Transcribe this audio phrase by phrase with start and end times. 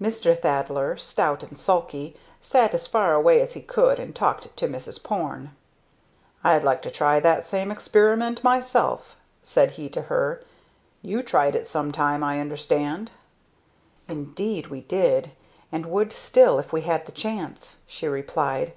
[0.00, 0.40] Mr.
[0.40, 5.02] Thaddler, stout and sulky, sat as far away as he could and talked to Mrs.
[5.02, 5.50] Porne.
[6.44, 10.44] "I'd like to try that same experiment myself," said he to her.
[11.02, 13.10] "You tried it some time, I understand?"
[14.06, 15.32] "Indeed we did
[15.72, 18.74] and would still if we had the chance," she replied.